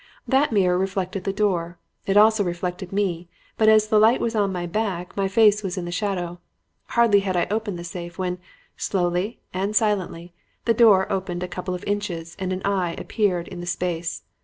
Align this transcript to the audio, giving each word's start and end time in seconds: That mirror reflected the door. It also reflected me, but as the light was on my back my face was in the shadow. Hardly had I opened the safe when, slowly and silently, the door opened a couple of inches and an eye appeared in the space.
That 0.27 0.51
mirror 0.51 0.79
reflected 0.79 1.25
the 1.25 1.31
door. 1.31 1.77
It 2.07 2.17
also 2.17 2.43
reflected 2.43 2.91
me, 2.91 3.29
but 3.55 3.69
as 3.69 3.87
the 3.89 3.99
light 3.99 4.19
was 4.19 4.35
on 4.35 4.51
my 4.51 4.65
back 4.65 5.15
my 5.15 5.27
face 5.27 5.61
was 5.61 5.77
in 5.77 5.85
the 5.85 5.91
shadow. 5.91 6.39
Hardly 6.97 7.19
had 7.19 7.37
I 7.37 7.45
opened 7.51 7.77
the 7.77 7.83
safe 7.83 8.17
when, 8.17 8.39
slowly 8.75 9.41
and 9.53 9.75
silently, 9.75 10.33
the 10.65 10.73
door 10.73 11.05
opened 11.11 11.43
a 11.43 11.47
couple 11.47 11.75
of 11.75 11.83
inches 11.83 12.35
and 12.39 12.51
an 12.51 12.63
eye 12.65 12.95
appeared 12.97 13.47
in 13.47 13.59
the 13.61 13.67
space. 13.67 14.23